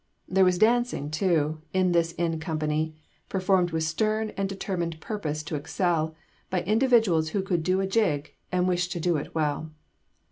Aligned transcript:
There 0.27 0.43
was 0.45 0.57
dancing, 0.57 1.11
too, 1.11 1.61
in 1.73 1.91
this 1.91 2.15
inn 2.17 2.39
company 2.39 2.95
performed 3.29 3.69
with 3.69 3.83
stern 3.83 4.31
and 4.31 4.49
determined 4.49 4.99
purpose 4.99 5.43
to 5.43 5.55
excel, 5.55 6.15
by 6.49 6.63
individuals 6.63 7.29
who 7.29 7.43
could 7.43 7.61
do 7.61 7.81
a 7.81 7.85
jig, 7.85 8.33
and 8.51 8.67
wished 8.67 8.91
to 8.93 8.99
do 8.99 9.17
it 9.17 9.35
well. 9.35 9.69